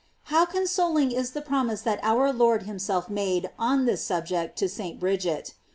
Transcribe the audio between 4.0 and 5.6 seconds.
subject to St. Bridget.